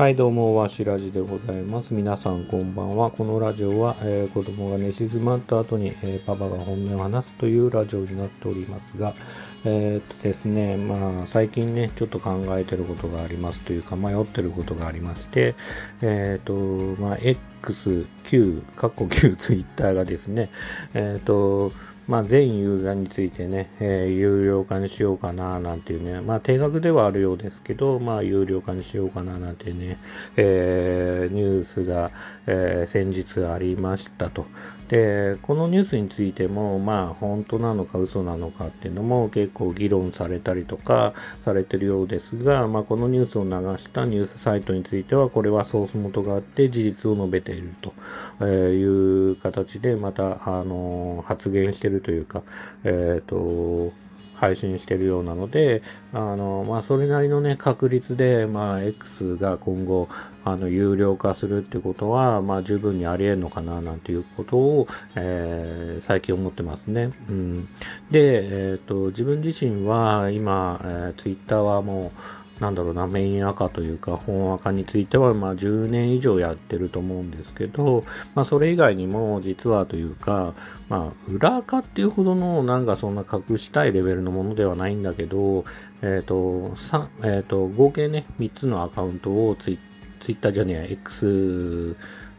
[0.00, 1.92] はい、どうも、わしらじでございます。
[1.92, 3.10] 皆さん、こんばんは。
[3.10, 9.12] このラジオは、えー子供が寝静まった後に、えーパパが本音を話すというラジオになっておりますが、
[9.66, 15.54] えーっとですね、まあ、最近ね、ちょっと考えてることがありますというか、迷ってることがありまして、
[16.00, 20.48] えーっと、まあ、X、Q、過去旧 Twitter がですね、
[20.94, 21.72] えっと、
[22.06, 29.98] まあ、全ユーザーについてね、えー有料化にしようかななんていうね、まあ、定額ではあるようですけど、まあ、有料化にしようかななんてね、
[30.36, 32.10] えーニュースが、
[32.46, 34.46] えー先日ありましたと。
[34.88, 41.14] で、このニュースについても、まあ、本当なのか嘘なのかっていうのも結構議論されたりとか
[41.44, 47.72] されてるようですが、まあ、このニュースを流したニュースサイトについては、これはソース元があって事実を述べている
[48.38, 52.42] という形で、また、あの発言してるというか、
[52.84, 53.92] えっ、と、
[54.40, 55.82] 配信してるようなので、
[56.14, 60.08] あの、まあ、それなりのね、確率で、まあ、X が今後、
[60.44, 67.10] あの、有料化するってことは、まあ、十分にあり得るのかな、なんていうことを、えー最近思ってますね。
[67.28, 67.68] うん。
[68.10, 80.54] で、えっ、と、自分自身は、今、えー、Twitter はもう、なんだろうな、メイン赤というか、本赤については、まあ、10年以上やってると思うんですけど、まあ、それ以外にも、実はというか、
[80.90, 85.64] まあ、裏赤っていうほどの、なんかそんな隠したいレベルのものではないんだけど、
[86.02, 89.78] えっ、と、さ、えっ、と、合計ね、3つのアカウントをツイ
[90.22, 91.96] ツイッターじゃねえや、X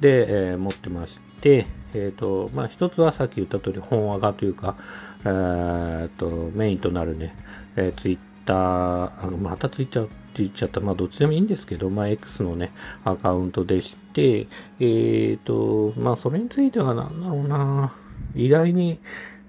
[0.00, 4.76] で、えー持ってまして、えっ、と、まあ、一つはさっき言った通り、本赤というか、
[5.24, 7.34] えーと、メインとなるね、
[7.76, 12.72] えー、ツイッター、あまたツイッターって言っちゃった、まあ、どっちでもいいんですけど、まあ、X のね、
[13.04, 14.46] アカウントでして、
[14.80, 17.94] えっ、と、まあ、それについてはなんだろうな、
[18.34, 18.98] 意外に、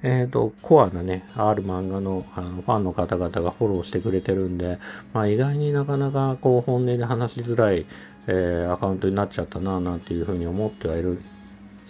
[0.04, 4.78] えっ、と、コアなね、ある漫画のあのファンの方々がフォローしてくれてるんで、
[5.14, 7.86] まあ、意外になかなかこう本音で話しづらい、
[8.28, 11.20] えーアカウントになっちゃったな、なんていうふうに思ってはいる、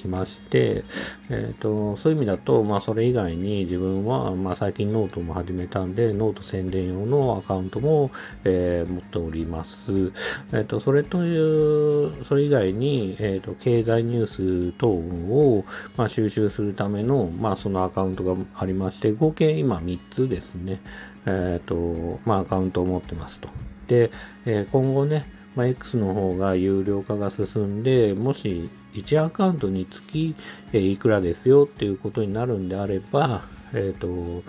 [0.05, 0.83] いまして、
[1.29, 8.11] えっ、と、そういう意味だと、まあ、それ以外に自分は、まあ、最近ノートも始めたんで、ノート宣伝用のアカウントも、
[8.43, 10.11] えー持っております。
[10.53, 15.65] えっ、と、それという、それ以外に、えっ、と、経済ニュース等を、
[15.97, 20.79] まあ、収集するための、まあ、そのアカウントがありまして、合計今3つですね、
[21.25, 23.49] えっ、と、まあ、アカウントを持ってますと。
[23.87, 24.11] で、
[24.45, 30.35] え今後ね、まあ、X の方が有料化が進んで、もし1アカウントにつき、
[30.73, 33.43] えいくらですよっていうことになるんであれば、
[33.73, 34.43] えっ、と、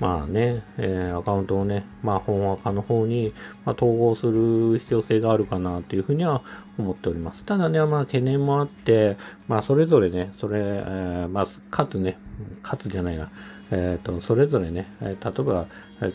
[0.00, 3.32] まあね、えーアカウントをね、まあ本赤の方に、
[3.64, 6.42] まあ、統合する必要性があるかなというふうには
[6.78, 7.42] 思っております。
[7.44, 9.16] ただね、まあ懸念もあって、
[9.48, 12.16] まあそれぞれね、それ、えーまあかつね、
[12.62, 13.30] かつじゃないな、
[13.70, 15.66] えっ、と、それぞれね、例えば、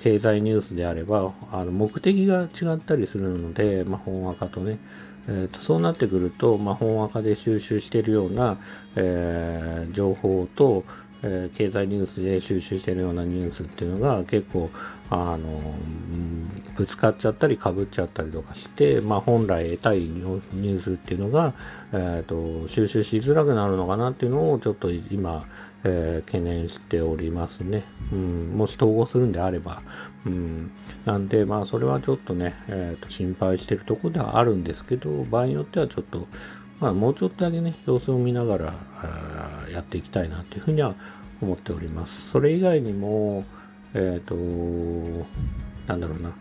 [0.02, 4.80] 経済ニュースであれば、あの目的が違ったりするので、まあ本赤とね、
[5.28, 8.58] えーとそうなってくると、まあ、本赤で収集しているような、
[8.96, 10.84] えー情報と、
[11.24, 14.70] えー経済ニュースで収集してるようなニュースっていうのが結構、
[15.10, 15.62] あの
[16.76, 21.54] ぶつかっちゃったり被っちゃったりとかして、まあ、本来得たいニュースっていうのが、
[21.92, 25.46] えーと収集しづらくなるのかなっていうのをちょっと今、
[25.84, 27.84] えー懸念しておりますね。
[28.12, 29.82] うん、もし統合するんであれば。
[30.26, 30.72] うん、
[31.06, 36.28] なんで、まあ、それはちょっとね、えーと心配してるとこではあるんですけど、場合によってはちょっと、
[36.84, 40.96] まあ、もうちょっとだけね、様子を見ながらあーやっていきたいなというふうには
[41.42, 42.30] 思っております。
[42.32, 43.46] それ以外にも、
[43.94, 44.36] えっ、と、
[45.88, 46.34] なんだろうな、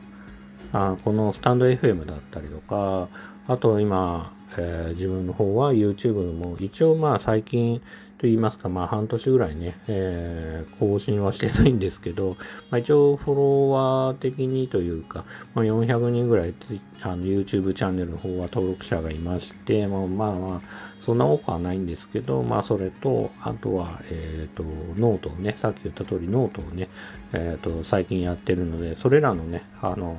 [0.72, 3.08] あこのスタンド FM だったりとか、
[3.46, 7.80] あと今、えー自分の方は YouTube も一応まあ最近
[8.22, 12.36] と言いますか、まあ半年ぐらいね、えー更新はしてないんですけど、
[12.70, 15.24] まあ、一応フォロワー的にというか、
[15.54, 16.54] まあ、400人ぐらい
[17.02, 20.60] あの YouTube チャンネルの方は登録者がいまして、まあまあまあ、
[21.04, 26.88] そんな多くはないんですけど、まあそれと、あとは、えっ、と、ノートをね、さっき言った通りノートをね、
[27.32, 30.16] えっ、と、最近やってるので、それらのね、あの、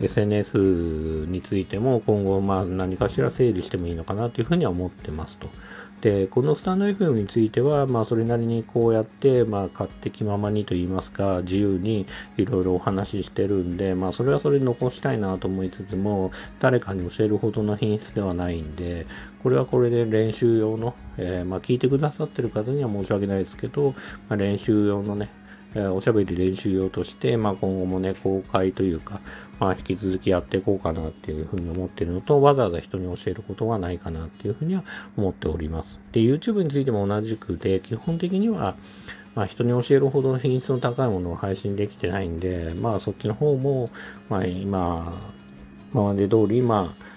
[0.00, 0.58] SNS
[1.28, 5.48] についても今後まあ何かしら整理してもいいのかなというふうには思ってますと。
[6.04, 12.06] で、このスタンド FM については、まあそれなりにこうやって、まあ勝手気ままにと言いますか、自由に
[12.36, 16.30] いろいろお話ししてるんで、まあそれはそれで残したいなと思いつつも、
[16.60, 19.06] 誰かに教えるほどの品質ではないんで、
[19.42, 23.94] これはこれで練習用の、えーまあ聞いてくださってる方には申し訳ないですけど、
[24.28, 25.30] まあ、練習用のね、
[25.74, 29.20] えおしゃべり練習用として、まあ、今後もね、公開というか、
[29.58, 34.84] まあ、引き続きやっていこうかなっていうふうに思ってるのと、わざわざ人に教えることはないかなっていうふうには
[35.16, 35.98] 思っております。
[36.12, 38.76] で、YouTube についても同じくで、基本的には、
[39.34, 43.90] まあ、人に教えるほど品質の高いものを配信できてないんで、まあ、そっちの方も、
[44.28, 45.12] まあ、今、
[45.92, 47.13] 今まで通り、まあ、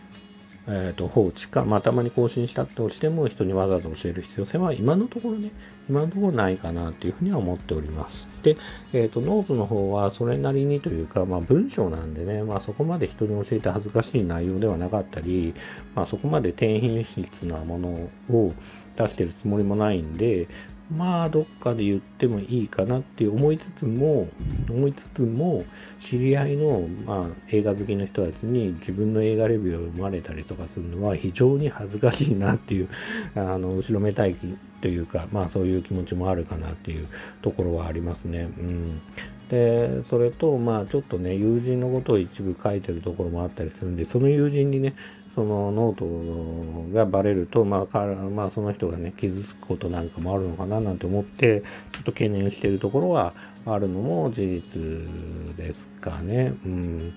[0.70, 5.52] えー、と放置か、まあ、たまに更新したとしても人にわざわざ教える必要性は今のところね、
[5.90, 8.28] 今のところないかなっていうふうには思っております。
[8.44, 8.58] で、
[8.92, 15.54] えっ、ー、と、ノートの方はそれなりにというか、まあ文章なんでね、まあそこまで人に教えて恥ずかしい内容ではなかったり、
[15.96, 18.54] まあそこまで低品質なものを
[18.98, 20.48] 出してるつもりもないんで、
[20.96, 24.28] まあどっかで言ってもいいかなって思いつつも
[24.70, 25.66] 思いつつも
[26.00, 32.90] 知り合いの、まあ、映画好きの人たちに自分の映画レビューを読まれたりとかするのは非常に恥ずかしいなっていう
[33.36, 34.36] あの後ろめたい
[34.82, 37.08] というかまあそういう気持ちもあるかなっていう
[37.42, 38.50] ところはありますね。
[38.58, 39.02] うん
[39.50, 44.94] でそれとまあちょっとね友人のことを一部書いてるところもあったりするんでその友人にね
[45.38, 47.98] そのノートがバレると、まあ、
[48.34, 51.62] まあ、その人がね、傷つくことなんかもあるのかななんて思って、
[51.92, 56.56] ちょっと懸念しているところはあるのも事実ですかね。
[56.66, 57.14] うん。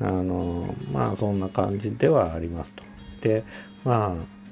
[0.00, 2.82] あの、まあ、そんな感じではありますと。
[3.20, 3.44] で、
[3.84, 4.43] まあ、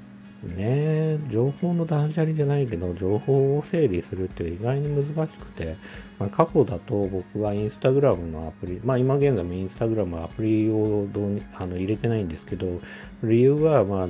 [0.47, 5.75] ね情報の断捨離じゃないけど、情報を整理するって意外に難しくて、
[6.19, 12.81] まあ、過去だと僕はインスタグラムのアプリ、まあ今現在もインスタグラムアプリをどうにあの入れてないんですけど、
[13.23, 14.07] 理由はまあ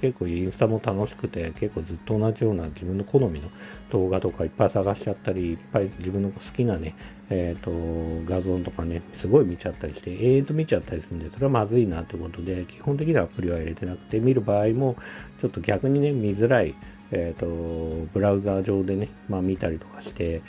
[0.00, 3.48] 結構インスタも楽しくて、結構ずっと同じような自分の好みの
[3.90, 6.94] 動画とかいっぱい探しちゃったり、いっぱい自分の好きなね、
[7.30, 14.96] えっ、ー、と、画像とかね、すごい見ちゃったりして、永遠と見ちゃったりするんで、それはまずいなってことで、基本的なアプリは入れてなくて、見る場合も、
[15.40, 16.74] ちょっと逆にね、見づらい、
[17.10, 20.42] えっ、ー、と、ブラウザー上でね、まあ見たりとかして、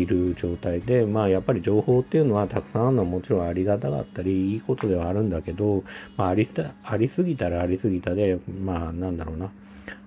[0.00, 5.84] いる状態で、まあやっぱり情報っていうのはたくさんあるのはもちろんありがたかったり、いいことではあるんだけど、
[6.16, 6.48] まああり
[6.84, 9.50] ありすぎたらありすぎたで、まあなんだろうな、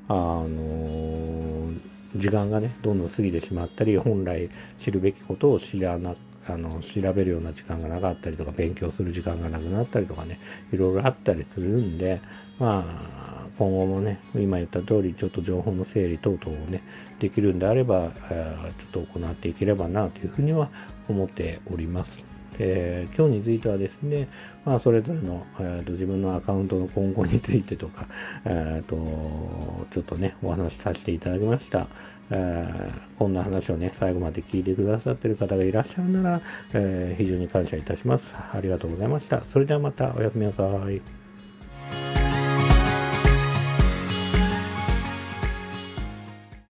[0.07, 1.80] あのー、
[2.15, 4.50] 時間がね、どんどん過ぎてしまったり、本来
[4.80, 10.39] 知るべきことを知らなくあの調べるような時間がなかったりとか勉強する時間がなくなったりとかね
[10.71, 12.21] いろいろあったりするんで
[12.57, 16.81] まあ今後もね、今言った通り、ちょっと情報の整理等々をね、
[17.19, 20.69] できるんであれば、ちょっと行っていければなというふうには
[21.09, 22.24] 思っております。
[22.59, 24.27] えー、今日についてはですね、
[24.65, 28.06] まあ、それぞれの、えーと、自分のアカウントの今後についてとか、
[28.45, 28.95] えーと、
[29.91, 31.88] ちょっとね、お話しさせていただきました。
[32.31, 36.41] えー、こんな話をね、最後まで聞いてくださってる方がいらっしゃるなら、
[36.73, 38.31] えー、非常に感謝いたします。
[38.35, 39.41] ありがとうございました。
[39.47, 41.19] それではまたおやすみなさい。